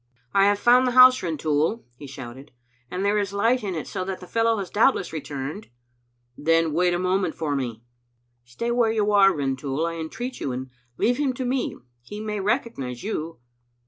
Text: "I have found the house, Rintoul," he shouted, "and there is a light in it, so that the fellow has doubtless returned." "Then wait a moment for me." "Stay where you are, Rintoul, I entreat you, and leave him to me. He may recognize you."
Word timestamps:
"I 0.33 0.45
have 0.45 0.57
found 0.57 0.87
the 0.87 0.93
house, 0.93 1.21
Rintoul," 1.21 1.85
he 1.95 2.07
shouted, 2.07 2.49
"and 2.89 3.05
there 3.05 3.19
is 3.19 3.31
a 3.33 3.37
light 3.37 3.63
in 3.63 3.75
it, 3.75 3.85
so 3.87 4.03
that 4.05 4.19
the 4.19 4.25
fellow 4.25 4.57
has 4.57 4.71
doubtless 4.71 5.13
returned." 5.13 5.69
"Then 6.39 6.73
wait 6.73 6.95
a 6.95 6.97
moment 6.97 7.35
for 7.35 7.55
me." 7.55 7.83
"Stay 8.43 8.71
where 8.71 8.91
you 8.91 9.11
are, 9.11 9.31
Rintoul, 9.31 9.85
I 9.85 9.97
entreat 9.97 10.39
you, 10.39 10.53
and 10.53 10.71
leave 10.97 11.17
him 11.19 11.33
to 11.33 11.45
me. 11.45 11.77
He 12.01 12.19
may 12.19 12.39
recognize 12.39 13.03
you." 13.03 13.41